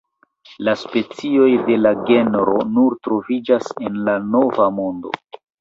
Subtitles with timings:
[0.67, 5.17] La specioj de la genro nur troviĝas en la Nova Mondo.